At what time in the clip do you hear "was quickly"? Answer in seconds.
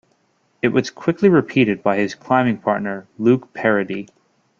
0.69-1.29